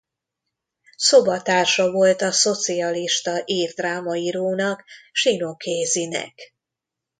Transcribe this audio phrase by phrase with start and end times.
[0.97, 6.35] Szobatársa volt a szocialista ír drámaírónak Seán O’Caseynek.